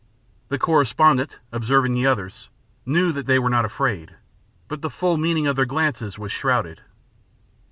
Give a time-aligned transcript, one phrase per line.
[0.47, 2.49] The correspondent, observing the others,
[2.87, 4.15] knew that they were not afraid,
[4.67, 6.81] but the full meaning of their glances was shrouded.